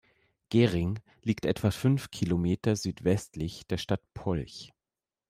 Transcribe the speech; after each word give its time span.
Gering 0.49 0.97
liegt 1.21 1.45
etwa 1.45 1.69
fünf 1.69 2.09
Kilometer 2.09 2.75
südwestlich 2.75 3.67
der 3.67 3.77
Stadt 3.77 4.01
Polch. 4.15 4.73